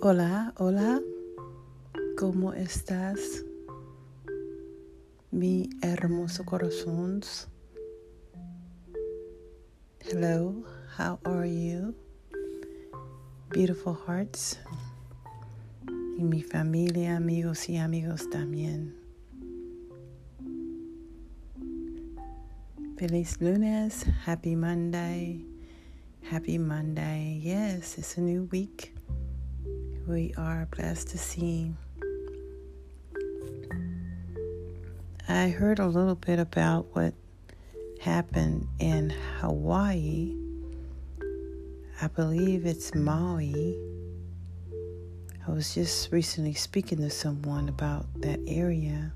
Hola, 0.00 0.54
hola, 0.58 1.02
¿cómo 2.16 2.52
estás? 2.52 3.44
Mi 5.32 5.68
hermoso 5.82 6.44
corazón. 6.44 7.20
Hello, 9.98 10.62
how 10.96 11.18
are 11.24 11.48
you? 11.48 11.96
Beautiful 13.50 13.96
hearts. 14.06 14.60
Y 16.16 16.22
mi 16.22 16.44
familia, 16.44 17.16
amigos 17.16 17.68
y 17.68 17.78
amigos 17.78 18.30
también. 18.30 18.94
Feliz 22.96 23.40
lunes, 23.40 24.06
happy 24.24 24.54
Monday, 24.54 25.44
happy 26.30 26.60
Monday. 26.60 27.40
Yes, 27.42 27.98
it's 27.98 28.16
a 28.16 28.20
new 28.20 28.48
week. 28.52 28.97
We 30.08 30.32
are 30.38 30.66
blessed 30.74 31.08
to 31.08 31.18
see. 31.18 31.74
I 35.28 35.50
heard 35.50 35.80
a 35.80 35.86
little 35.86 36.14
bit 36.14 36.38
about 36.38 36.86
what 36.96 37.12
happened 38.00 38.68
in 38.78 39.10
Hawaii. 39.38 40.34
I 42.00 42.06
believe 42.06 42.64
it's 42.64 42.94
Maui. 42.94 43.78
I 45.46 45.50
was 45.50 45.74
just 45.74 46.10
recently 46.10 46.54
speaking 46.54 47.02
to 47.02 47.10
someone 47.10 47.68
about 47.68 48.06
that 48.22 48.40
area, 48.46 49.12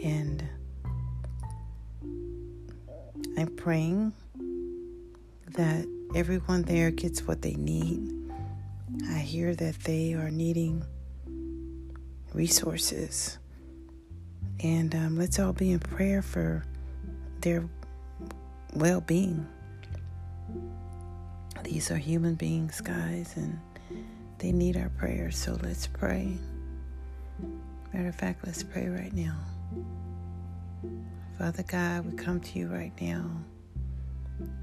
and 0.00 0.44
I'm 3.36 3.48
praying 3.56 4.12
that 5.48 5.86
everyone 6.14 6.62
there 6.62 6.92
gets 6.92 7.26
what 7.26 7.42
they 7.42 7.54
need. 7.54 8.23
Hear 9.34 9.56
that 9.56 9.80
they 9.80 10.12
are 10.12 10.30
needing 10.30 10.84
resources. 12.34 13.36
And 14.62 14.94
um, 14.94 15.18
let's 15.18 15.40
all 15.40 15.52
be 15.52 15.72
in 15.72 15.80
prayer 15.80 16.22
for 16.22 16.64
their 17.40 17.68
well 18.74 19.00
being. 19.00 19.44
These 21.64 21.90
are 21.90 21.96
human 21.96 22.36
beings, 22.36 22.80
guys, 22.80 23.34
and 23.34 23.58
they 24.38 24.52
need 24.52 24.76
our 24.76 24.90
prayers. 24.90 25.36
So 25.36 25.58
let's 25.64 25.88
pray. 25.88 26.38
Matter 27.92 28.10
of 28.10 28.14
fact, 28.14 28.46
let's 28.46 28.62
pray 28.62 28.86
right 28.86 29.12
now. 29.12 29.36
Father 31.38 31.64
God, 31.64 32.06
we 32.06 32.16
come 32.16 32.38
to 32.38 32.56
you 32.60 32.68
right 32.68 32.92
now. 33.00 33.28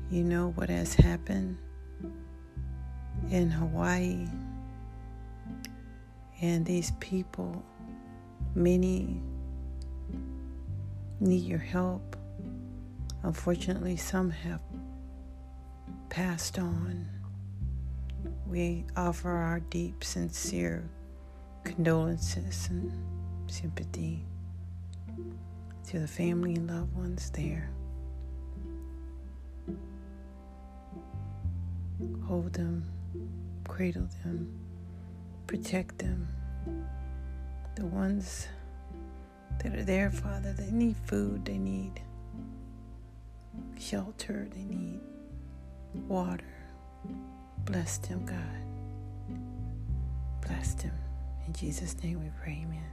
You 0.10 0.24
know 0.24 0.54
what 0.56 0.70
has 0.70 0.94
happened 0.94 1.58
in 3.30 3.52
Hawaii. 3.52 4.30
And 6.42 6.66
these 6.66 6.92
people, 7.00 7.64
many 8.56 9.22
need 11.20 11.44
your 11.44 11.60
help. 11.60 12.16
Unfortunately, 13.24 13.96
some 13.96 14.32
have 14.32 14.62
passed 16.10 16.58
on. 16.58 17.08
We 18.48 18.86
offer 18.98 19.30
our 19.30 19.60
deep, 19.60 20.04
sincere 20.04 20.90
condolences 21.64 22.68
and 22.70 22.92
sympathy 23.46 24.26
to 25.88 26.00
the 26.00 26.08
family 26.08 26.56
and 26.56 26.68
loved 26.68 26.96
ones 26.96 27.30
there. 27.32 27.70
Hold 32.26 32.54
them, 32.54 32.84
cradle 33.68 34.08
them, 34.24 34.61
protect 35.48 35.98
them. 36.00 36.28
The 37.76 37.86
ones 37.86 38.48
that 39.64 39.76
are 39.76 39.84
there, 39.84 40.12
Father, 40.12 40.54
they 40.54 40.72
need 40.72 40.96
food, 41.06 41.46
they 41.46 41.58
need 41.58 42.02
shelter, 43.80 44.48
they 44.54 44.64
need 44.64 45.00
water. 46.08 46.46
Bless 47.66 47.98
them, 47.98 48.26
God. 48.26 48.38
Bless 50.48 50.74
them. 50.76 50.94
In 51.48 51.54
Jesus' 51.54 51.96
name 52.04 52.22
we 52.22 52.30
pray, 52.42 52.64
amen. 52.66 52.92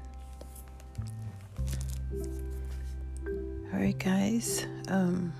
All 3.73 3.79
right, 3.81 3.99
guys. 3.99 4.67
Um, 4.89 5.33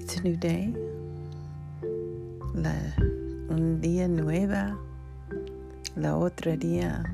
it's 0.00 0.16
a 0.16 0.22
new 0.22 0.36
day. 0.36 0.72
La, 2.54 2.74
un 3.52 3.80
día 3.80 4.08
nueva. 4.08 4.78
La 5.94 6.16
otra 6.16 6.56
día. 6.56 7.04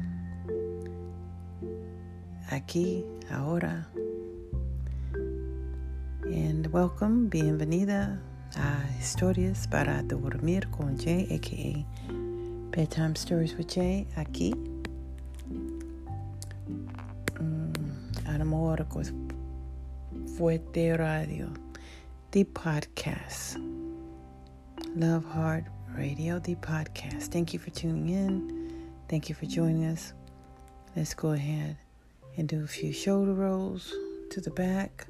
Aquí, 2.50 3.04
ahora. 3.31 3.88
And 6.25 6.66
welcome, 6.72 7.28
bienvenida 7.28 8.21
a 8.56 8.84
Historias 9.00 9.66
para 9.66 10.03
Dormir 10.03 10.69
con 10.71 10.97
Jay, 10.99 11.26
aka 11.34 11.84
Bedtime 12.70 13.15
Stories 13.15 13.56
with 13.56 13.69
Jay, 13.69 14.06
aquí 14.16 14.55
amor 18.41 18.87
con 18.88 19.05
Fuerte 20.37 20.97
Radio, 20.97 21.49
the 22.31 22.44
podcast. 22.44 23.59
Love 24.94 25.25
Heart 25.34 25.78
Radio, 25.98 26.38
the 26.38 26.54
podcast. 26.54 27.32
Thank 27.32 27.53
you 27.53 27.59
for 27.59 27.70
tuning 27.70 28.09
in. 28.09 28.88
Thank 29.09 29.28
you 29.28 29.34
for 29.34 29.47
joining 29.47 29.84
us. 29.86 30.12
Let's 30.94 31.12
go 31.12 31.32
ahead 31.32 31.76
and 32.36 32.48
do 32.48 32.62
a 32.62 32.69
few 32.69 32.92
shoulder 32.92 33.32
rolls 33.32 33.92
to 34.31 34.41
the 34.41 34.53
back. 34.53 35.08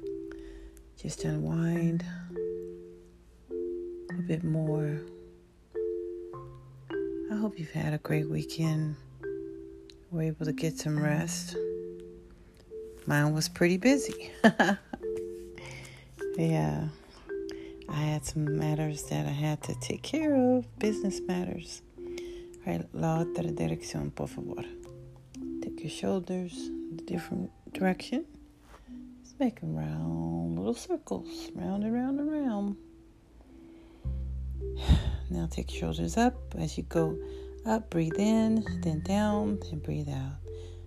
Just 0.99 1.25
unwind 1.25 2.03
a 3.51 4.21
bit 4.23 4.43
more. 4.43 4.99
I 7.31 7.35
hope 7.35 7.59
you've 7.59 7.69
had 7.69 7.93
a 7.93 7.99
great 7.99 8.27
weekend. 8.27 8.95
We're 10.09 10.23
able 10.23 10.47
to 10.47 10.53
get 10.53 10.79
some 10.79 10.99
rest. 10.99 11.55
Mine 13.05 13.31
was 13.31 13.47
pretty 13.47 13.77
busy. 13.77 14.31
yeah. 16.35 16.87
I 17.91 18.01
had 18.01 18.25
some 18.25 18.57
matters 18.57 19.03
that 19.03 19.25
I 19.25 19.31
had 19.31 19.61
to 19.63 19.75
take 19.79 20.03
care 20.03 20.35
of, 20.35 20.79
business 20.79 21.19
matters. 21.21 21.81
Right, 22.65 22.85
la 22.93 23.23
otra 23.23 23.51
dirección, 23.51 24.13
por 24.13 24.27
favor. 24.27 24.63
Take 25.61 25.81
your 25.81 25.89
shoulders 25.89 26.53
in 26.67 26.97
the 26.97 27.03
different 27.03 27.51
direction. 27.73 28.25
Just 29.23 29.39
make 29.39 29.61
them 29.61 29.75
round 29.75 30.57
little 30.57 30.73
circles, 30.73 31.49
round 31.55 31.83
and 31.83 31.93
round 31.93 32.19
and 32.19 32.31
round. 32.31 32.75
Now 35.31 35.47
take 35.49 35.71
your 35.71 35.81
shoulders 35.81 36.17
up 36.17 36.33
as 36.57 36.75
you 36.75 36.83
go 36.83 37.15
up, 37.63 37.91
breathe 37.91 38.17
in, 38.17 38.65
then 38.81 39.01
down, 39.01 39.59
then 39.69 39.79
breathe 39.79 40.09
out. 40.09 40.37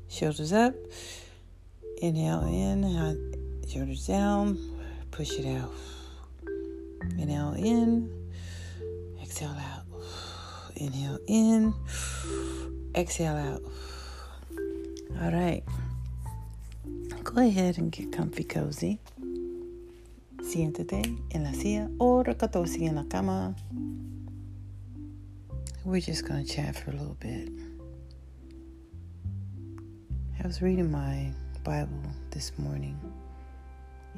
Shoulders 0.09 0.53
up, 0.53 0.75
Inhale 1.99 2.43
in, 2.49 2.83
shoulders 3.69 4.07
down, 4.09 4.59
push 5.13 5.39
it 5.39 5.47
out. 5.47 5.73
Inhale 7.19 7.55
in, 7.59 8.11
exhale 9.23 9.51
out. 9.51 9.85
Inhale 10.77 11.19
in, 11.27 11.75
exhale 12.95 13.37
out. 13.37 13.63
All 15.21 15.31
right. 15.31 15.63
Go 17.25 17.41
ahead 17.47 17.79
and 17.79 17.93
get 17.93 18.13
comfy 18.13 18.45
cozy. 18.45 18.99
Siéntate 20.43 21.07
en 21.31 21.45
la 21.45 21.53
silla 21.53 21.89
o 21.99 22.23
recatosi 22.23 22.87
en 22.89 22.97
la 22.97 23.05
cama. 23.05 23.55
We're 25.85 26.01
just 26.01 26.27
going 26.27 26.45
to 26.45 26.53
chat 26.53 26.77
for 26.77 26.91
a 26.91 26.95
little 26.95 27.17
bit. 27.21 27.49
I 30.43 30.47
was 30.47 30.61
reading 30.63 30.91
my 30.91 31.33
Bible 31.65 32.03
this 32.31 32.53
morning, 32.59 32.99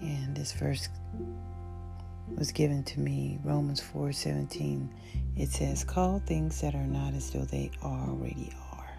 and 0.00 0.34
this 0.34 0.52
verse 0.52 0.88
was 2.36 2.52
given 2.52 2.82
to 2.84 3.00
me, 3.00 3.38
Romans 3.44 3.80
4:17. 3.80 4.88
It 5.36 5.50
says, 5.50 5.84
"Call 5.84 6.20
things 6.20 6.60
that 6.60 6.74
are 6.74 6.86
not 6.86 7.14
as 7.14 7.30
though 7.30 7.44
they 7.44 7.70
already 7.82 8.52
are. 8.72 8.90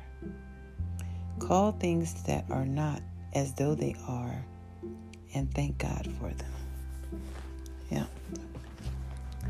Call 1.39 1.71
things 1.73 2.13
that 2.23 2.45
are 2.49 2.65
not 2.65 3.01
as 3.33 3.53
though 3.53 3.75
they 3.75 3.95
are, 4.07 4.45
and 5.33 5.53
thank 5.53 5.77
God 5.77 6.07
for 6.19 6.29
them." 6.33 6.51
Yeah. 7.89 8.05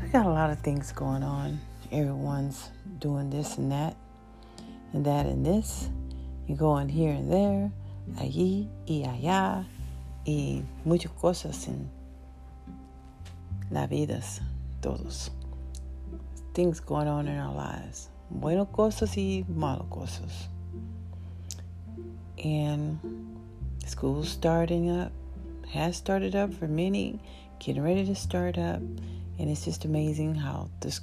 I 0.02 0.08
got 0.08 0.26
a 0.26 0.30
lot 0.30 0.50
of 0.50 0.60
things 0.60 0.92
going 0.92 1.22
on. 1.22 1.60
Everyone's 1.90 2.70
doing 2.98 3.30
this 3.30 3.58
and 3.58 3.72
that, 3.72 3.96
and 4.92 5.04
that 5.04 5.26
and 5.26 5.44
this. 5.44 5.88
You 6.46 6.54
go 6.54 6.70
on 6.70 6.88
here 6.88 7.12
and 7.12 7.30
there 7.30 7.72
allí 8.14 8.68
y 8.86 9.04
allá 9.04 9.66
y 10.24 10.64
muchas 10.84 11.12
cosas 11.12 11.68
en 11.68 11.90
la 13.70 13.86
vida, 13.86 14.22
todos. 14.80 15.30
things 16.56 16.80
going 16.80 17.06
on 17.06 17.28
in 17.28 17.38
our 17.38 17.54
lives. 17.54 18.08
Bueno 18.30 18.64
cosas 18.64 19.14
y 19.18 19.44
malo 19.46 19.86
cosas. 19.90 20.48
And 22.42 22.98
school's 23.84 24.30
starting 24.30 24.90
up, 24.90 25.12
has 25.70 25.98
started 25.98 26.34
up 26.34 26.54
for 26.54 26.66
many, 26.66 27.20
getting 27.58 27.82
ready 27.82 28.06
to 28.06 28.14
start 28.14 28.56
up. 28.56 28.80
And 29.38 29.50
it's 29.50 29.66
just 29.66 29.84
amazing 29.84 30.34
how 30.34 30.70
this 30.80 31.02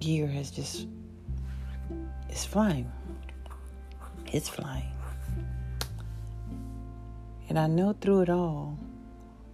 year 0.00 0.26
has 0.26 0.50
just, 0.50 0.86
it's 2.28 2.44
flying. 2.44 2.92
It's 4.26 4.50
flying. 4.50 4.92
And 7.48 7.58
I 7.58 7.66
know 7.68 7.94
through 7.98 8.20
it 8.20 8.28
all, 8.28 8.78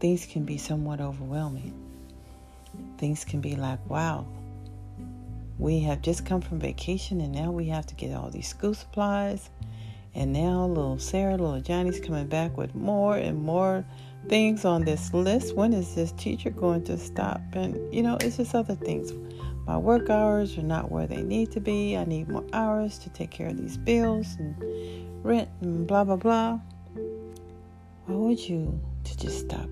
things 0.00 0.26
can 0.26 0.44
be 0.44 0.58
somewhat 0.58 1.00
overwhelming. 1.00 1.85
Things 2.98 3.24
can 3.24 3.40
be 3.40 3.56
like, 3.56 3.84
wow, 3.88 4.26
we 5.58 5.80
have 5.80 6.02
just 6.02 6.26
come 6.26 6.40
from 6.40 6.58
vacation 6.58 7.20
and 7.20 7.32
now 7.32 7.50
we 7.50 7.66
have 7.66 7.86
to 7.86 7.94
get 7.94 8.14
all 8.14 8.30
these 8.30 8.48
school 8.48 8.74
supplies. 8.74 9.50
And 10.14 10.32
now 10.32 10.66
little 10.66 10.98
Sarah, 10.98 11.36
little 11.36 11.60
Johnny's 11.60 12.00
coming 12.00 12.26
back 12.26 12.56
with 12.56 12.74
more 12.74 13.16
and 13.16 13.38
more 13.38 13.84
things 14.28 14.64
on 14.64 14.82
this 14.82 15.12
list. 15.12 15.54
When 15.54 15.74
is 15.74 15.94
this 15.94 16.12
teacher 16.12 16.50
going 16.50 16.84
to 16.84 16.96
stop? 16.96 17.40
And, 17.52 17.92
you 17.94 18.02
know, 18.02 18.16
it's 18.20 18.38
just 18.38 18.54
other 18.54 18.74
things. 18.74 19.12
My 19.66 19.76
work 19.76 20.08
hours 20.08 20.56
are 20.56 20.62
not 20.62 20.90
where 20.90 21.06
they 21.06 21.22
need 21.22 21.52
to 21.52 21.60
be. 21.60 21.96
I 21.96 22.04
need 22.04 22.28
more 22.28 22.46
hours 22.52 22.98
to 23.00 23.10
take 23.10 23.30
care 23.30 23.48
of 23.48 23.58
these 23.58 23.76
bills 23.76 24.36
and 24.38 24.54
rent 25.24 25.48
and 25.60 25.86
blah, 25.86 26.04
blah, 26.04 26.16
blah. 26.16 26.60
Why 28.06 28.14
would 28.14 28.48
you 28.48 28.80
to 29.04 29.16
just 29.18 29.40
stop? 29.40 29.68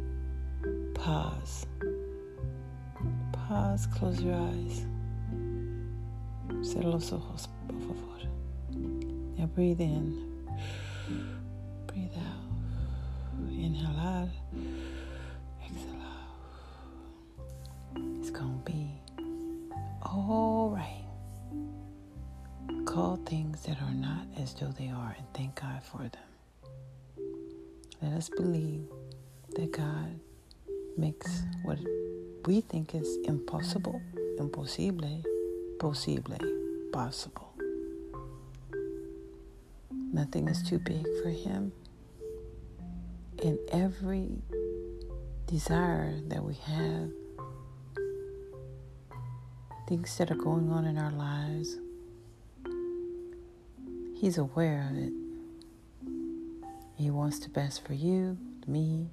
Pause. 0.95 1.67
Pause, 3.55 3.87
close 3.87 4.21
your 4.21 4.35
eyes. 4.35 4.85
Cierra 6.61 6.89
los 6.89 7.13
ojos, 7.13 7.49
por 7.69 7.79
favor. 7.79 8.19
Now 9.39 9.47
breathe 9.47 9.81
in. 9.81 10.27
Breathe 11.87 12.17
out. 12.17 12.51
Inhalar. 13.53 14.29
Exhalar. 15.63 16.27
It's 18.19 18.31
going 18.31 18.59
to 18.59 18.73
be 18.73 18.91
all 20.03 20.75
right. 20.75 21.07
Call 22.87 23.21
things 23.25 23.63
that 23.67 23.81
are 23.81 23.95
not 23.95 24.27
as 24.37 24.55
though 24.55 24.75
they 24.77 24.89
are 24.89 25.15
and 25.17 25.27
thank 25.33 25.61
God 25.61 25.81
for 25.81 25.99
them. 25.99 26.29
Let 28.03 28.15
us 28.15 28.29
believe 28.37 28.89
that 29.55 29.71
God 29.71 30.19
makes 30.99 31.45
what 31.63 31.79
we 32.47 32.61
think 32.61 32.95
is 32.95 33.17
impossible, 33.25 34.01
imposible, 34.39 35.23
posible, 35.79 36.39
possible. 36.93 37.53
Nothing 40.13 40.49
is 40.49 40.63
too 40.63 40.79
big 40.79 41.07
for 41.23 41.31
Him. 41.31 41.73
In 43.43 43.59
every 43.73 44.29
desire 45.47 46.21
that 46.29 46.43
we 46.45 46.55
have, 46.55 47.11
things 49.89 50.17
that 50.19 50.31
are 50.31 50.37
going 50.37 50.71
on 50.71 50.85
in 50.85 50.99
our 50.99 51.13
lives, 51.13 51.79
He's 54.17 54.39
aware 54.39 54.89
of 54.91 54.97
it. 54.97 55.13
He 56.97 57.11
wants 57.11 57.39
the 57.41 57.49
best 57.49 57.85
for 57.85 57.95
you, 57.95 58.39
me, 58.67 59.09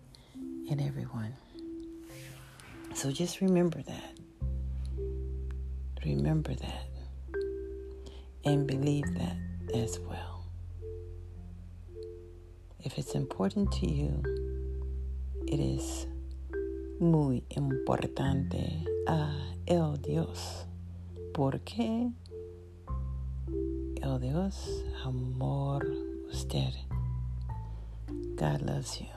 and 0.69 0.81
everyone. 0.81 1.33
So 2.94 3.12
just 3.12 3.42
remember 3.42 3.82
that. 3.82 4.18
Remember 6.06 6.54
that. 6.54 6.88
And 8.44 8.68
believe 8.68 9.06
that 9.16 9.38
as 9.74 10.00
well. 10.00 10.46
If 12.84 12.98
it's 12.98 13.16
important 13.16 13.72
to 13.74 13.90
you, 13.90 14.24
it 15.48 15.60
is 15.60 16.08
muy 17.00 17.44
importante 17.52 18.84
a 19.08 19.30
el 19.68 19.98
Dios. 19.98 20.66
Porque 21.34 22.12
el 24.04 24.20
Dios 24.20 24.84
amor 25.06 25.86
usted. 26.30 26.74
God 28.36 28.62
loves 28.64 29.00
you. 29.00 29.08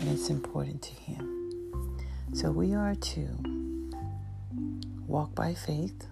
And 0.00 0.08
it's 0.08 0.30
important 0.30 0.82
to 0.82 0.94
Him. 0.94 1.37
So 2.34 2.52
we 2.52 2.74
are 2.74 2.94
to 2.94 3.28
walk 5.08 5.34
by 5.34 5.54
faith, 5.54 6.06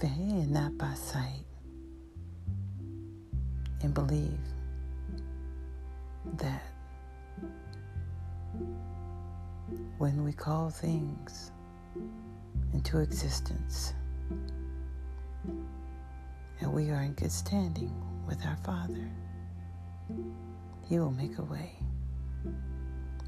and 0.00 0.50
not 0.50 0.78
by 0.78 0.94
sight, 0.94 1.44
and 3.82 3.92
believe 3.92 4.38
that 6.38 6.62
when 9.98 10.24
we 10.24 10.32
call 10.32 10.70
things 10.70 11.50
into 12.72 13.00
existence, 13.00 13.92
and 16.60 16.72
we 16.72 16.90
are 16.90 17.02
in 17.02 17.12
good 17.12 17.32
standing 17.32 17.92
with 18.26 18.42
our 18.46 18.56
Father, 18.64 19.10
He 20.88 20.98
will 20.98 21.12
make 21.12 21.36
a 21.38 21.42
way 21.42 21.74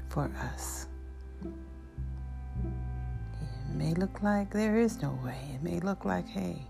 for 0.09 0.31
us. 0.55 0.87
It 3.73 3.77
may 3.77 3.93
look 3.95 4.21
like 4.21 4.51
there 4.51 4.77
is 4.77 5.01
no 5.01 5.17
way. 5.25 5.39
It 5.55 5.63
may 5.63 5.79
look 5.79 6.05
like, 6.05 6.27
hey, 6.27 6.61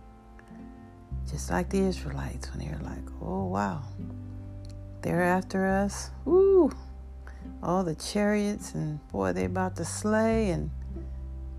just 1.29 1.51
like 1.51 1.69
the 1.69 1.81
Israelites 1.81 2.49
when 2.49 2.65
they're 2.65 2.79
like, 2.79 3.03
oh 3.21 3.43
wow, 3.43 3.83
they're 5.01 5.21
after 5.21 5.67
us. 5.67 6.11
Woo! 6.23 6.71
All 7.61 7.83
the 7.83 7.95
chariots 7.95 8.73
and 8.73 9.05
boy, 9.09 9.33
they're 9.33 9.47
about 9.47 9.75
to 9.77 9.85
slay 9.85 10.51
and 10.51 10.71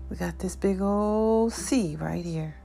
we 0.09 0.15
got 0.15 0.39
this 0.39 0.55
big 0.55 0.81
old 0.81 1.53
sea 1.53 1.95
right 1.95 2.25
here. 2.25 2.55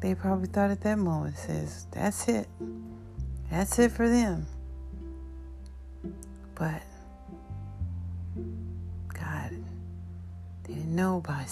They 0.00 0.14
probably 0.14 0.48
thought 0.48 0.70
at 0.70 0.82
that 0.82 0.98
moment 0.98 1.38
says, 1.38 1.86
that's 1.92 2.28
it. 2.28 2.46
That's 3.50 3.78
it 3.78 3.90
for 3.90 4.06
them. 4.06 4.46
But 6.54 6.82
didn't 10.74 10.94
know 10.94 11.18
about, 11.18 11.46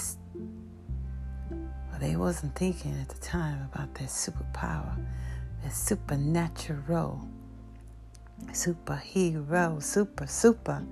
well, 1.50 2.00
they 2.00 2.16
wasn't 2.16 2.54
thinking 2.54 2.96
at 3.00 3.08
the 3.08 3.18
time 3.20 3.68
about 3.72 3.94
that 3.94 4.08
superpower, 4.08 4.96
that 5.62 5.72
supernatural, 5.72 7.28
superhero, 8.52 9.82
super, 9.82 10.26
super 10.26 10.82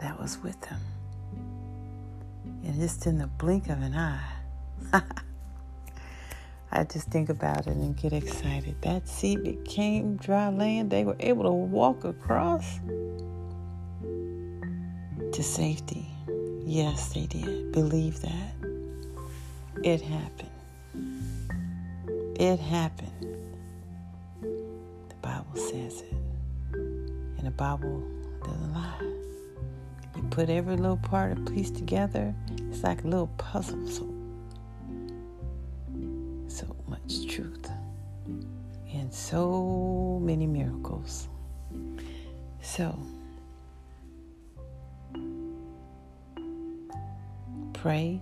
that 0.00 0.20
was 0.20 0.38
with 0.38 0.60
them. 0.62 0.80
And 2.64 2.74
just 2.74 3.06
in 3.06 3.18
the 3.18 3.26
blink 3.26 3.68
of 3.68 3.80
an 3.80 3.94
eye, 3.94 4.32
I 6.70 6.84
just 6.84 7.08
think 7.08 7.30
about 7.30 7.66
it 7.66 7.76
and 7.76 7.96
get 7.96 8.12
excited. 8.12 8.76
That 8.82 9.08
sea 9.08 9.36
became 9.36 10.16
dry 10.16 10.50
land. 10.50 10.90
They 10.90 11.04
were 11.04 11.16
able 11.18 11.44
to 11.44 11.50
walk 11.50 12.04
across 12.04 12.78
to 14.00 15.42
safety. 15.42 16.06
Yes, 16.68 17.14
they 17.14 17.24
did. 17.24 17.72
Believe 17.72 18.20
that. 18.20 18.52
It 19.82 20.02
happened. 20.02 20.50
It 22.38 22.60
happened. 22.60 23.26
The 24.42 25.14
Bible 25.22 25.56
says 25.56 26.02
it. 26.02 26.12
And 26.74 27.46
the 27.46 27.50
Bible 27.52 28.02
doesn't 28.44 28.74
lie. 28.74 29.00
You 30.14 30.22
put 30.28 30.50
every 30.50 30.76
little 30.76 30.98
part 30.98 31.32
of 31.32 31.46
piece 31.46 31.70
together, 31.70 32.34
it's 32.70 32.82
like 32.82 33.02
a 33.02 33.08
little 33.08 33.28
puzzle. 33.38 33.88
So, 33.88 34.06
so 36.48 36.76
much 36.86 37.26
truth 37.34 37.66
and 38.92 39.10
so 39.10 40.20
many 40.22 40.46
miracles. 40.46 41.28
So, 42.60 42.94
pray, 47.88 48.20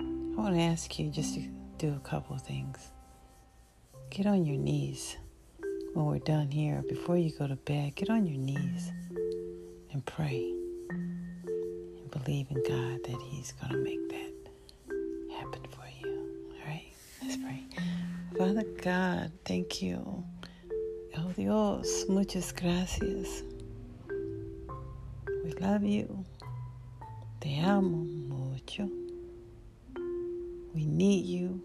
I 0.00 0.04
want 0.34 0.54
to 0.54 0.62
ask 0.62 0.98
you 0.98 1.10
just 1.10 1.34
to 1.34 1.40
do 1.76 1.92
a 1.94 1.98
couple 1.98 2.34
of 2.34 2.40
things. 2.40 2.78
Get 4.08 4.24
on 4.24 4.46
your 4.46 4.56
knees 4.56 5.18
when 5.92 6.06
we're 6.06 6.18
done 6.20 6.50
here. 6.50 6.82
Before 6.88 7.18
you 7.18 7.30
go 7.38 7.46
to 7.46 7.56
bed, 7.56 7.96
get 7.96 8.08
on 8.08 8.24
your 8.24 8.38
knees 8.38 8.90
and 9.92 10.02
pray 10.06 10.50
and 10.88 12.10
believe 12.10 12.46
in 12.48 12.62
God 12.66 13.04
that 13.04 13.20
He's 13.28 13.52
going 13.52 13.72
to 13.72 13.78
make 13.84 14.08
that 14.08 15.36
happen 15.36 15.60
for 15.68 15.84
you. 16.02 16.26
All 16.54 16.66
right, 16.66 16.94
let's 17.22 17.36
pray. 17.36 17.66
Father 18.38 18.64
God, 18.82 19.30
thank 19.44 19.82
you. 19.82 20.24
Oh 21.18 21.32
Dios, 21.36 22.06
muchas 22.08 22.50
gracias. 22.50 23.42
We 25.44 25.52
love 25.60 25.84
you. 25.84 26.19
Te 27.40 27.58
amo 27.58 28.04
mucho. 28.28 28.88
We 30.74 30.84
need 30.84 31.24
you. 31.24 31.62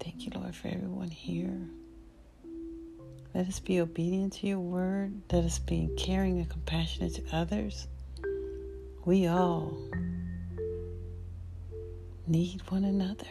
Thank 0.00 0.26
you, 0.26 0.32
Lord, 0.34 0.56
for 0.56 0.66
everyone 0.66 1.10
here. 1.10 1.60
Let 3.34 3.46
us 3.46 3.60
be 3.60 3.80
obedient 3.80 4.32
to 4.34 4.48
your 4.48 4.58
word. 4.58 5.12
Let 5.30 5.44
us 5.44 5.60
be 5.60 5.88
caring 5.96 6.38
and 6.38 6.48
compassionate 6.48 7.14
to 7.14 7.22
others. 7.32 7.86
We 9.04 9.28
all 9.28 9.76
need 12.26 12.62
one 12.68 12.84
another. 12.84 13.26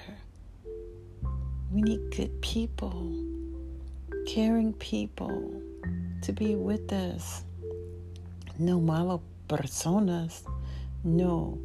We 1.72 1.82
need 1.82 2.16
good 2.16 2.42
people, 2.42 3.14
caring 4.28 4.72
people 4.74 5.62
to 6.22 6.32
be 6.32 6.56
with 6.56 6.94
us. 6.94 7.44
No 8.58 8.80
malo 8.80 9.22
personas, 9.48 10.44
no 11.04 11.58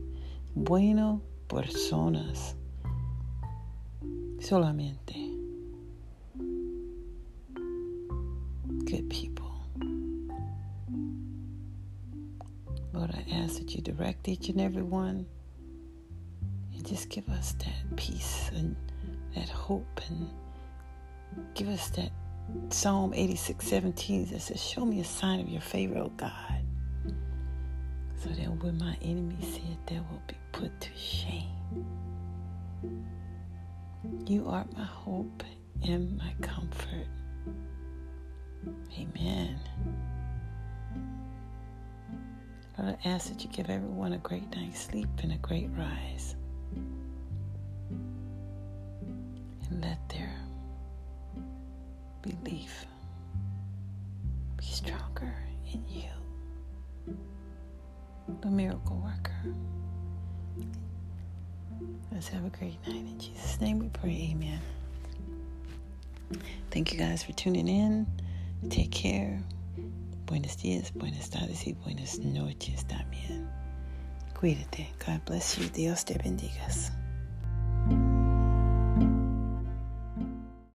bueno 0.54 1.22
personas. 1.48 2.54
Solamente 4.40 5.30
good 8.86 9.08
people. 9.08 9.50
Lord, 12.92 13.14
I 13.14 13.24
ask 13.34 13.58
that 13.58 13.74
you 13.74 13.82
direct 13.82 14.26
each 14.28 14.48
and 14.48 14.60
every 14.60 14.82
one 14.82 15.26
and 16.74 16.86
just 16.86 17.08
give 17.08 17.28
us 17.28 17.52
that 17.58 17.96
peace 17.96 18.50
and 18.54 18.74
that 19.36 19.48
hope 19.48 20.00
and 20.08 20.28
give 21.54 21.68
us 21.68 21.90
that 21.90 22.10
Psalm 22.70 23.14
86 23.14 23.64
17 23.64 24.26
that 24.26 24.40
says, 24.40 24.62
Show 24.62 24.84
me 24.84 25.00
a 25.00 25.04
sign 25.04 25.40
of 25.40 25.48
your 25.48 25.60
favor, 25.60 25.98
O 25.98 26.08
God, 26.16 26.64
so 28.22 28.28
that 28.28 28.62
when 28.62 28.76
my 28.78 28.96
enemies 29.02 29.44
see 29.54 29.72
it, 29.72 29.86
they 29.86 29.98
will 29.98 30.22
be 30.26 30.36
put 30.52 30.78
to 30.80 30.88
shame. 30.94 31.86
You 34.26 34.46
are 34.48 34.66
my 34.76 34.84
hope 34.84 35.42
and 35.86 36.16
my 36.18 36.34
comfort. 36.42 37.06
Amen. 38.98 39.58
Lord, 42.78 42.96
I 43.04 43.08
ask 43.08 43.28
that 43.30 43.42
you 43.42 43.50
give 43.50 43.70
everyone 43.70 44.12
a 44.12 44.18
great 44.18 44.54
night's 44.54 44.80
sleep 44.80 45.08
and 45.22 45.32
a 45.32 45.38
great 45.38 45.70
rise. 45.76 46.36
And 49.70 49.80
let 49.82 50.06
their 50.10 50.34
belief 52.22 52.84
be 54.56 54.64
stronger 54.64 55.34
in 55.72 55.82
you, 55.88 56.09
the 58.40 58.48
miracle 58.48 58.96
worker. 58.96 59.32
Let's 62.12 62.28
have 62.28 62.44
a 62.44 62.50
great 62.50 62.78
night. 62.86 62.96
In 62.96 63.18
Jesus' 63.18 63.60
name 63.60 63.78
we 63.78 63.88
pray. 63.88 64.30
Amen. 64.32 64.60
Thank 66.70 66.92
you 66.92 66.98
guys 66.98 67.22
for 67.22 67.32
tuning 67.32 67.68
in. 67.68 68.06
Take 68.68 68.90
care. 68.90 69.40
Buenos 70.26 70.56
días, 70.56 70.92
buenas 70.92 71.28
tardes 71.30 71.66
y 71.66 71.72
buenas 71.72 72.18
noches 72.20 72.84
también. 72.86 73.48
Cuídate. 74.34 74.88
God 75.04 75.24
bless 75.24 75.58
you. 75.58 75.68
Dios 75.70 76.04
te 76.04 76.14
bendiga. 76.14 76.68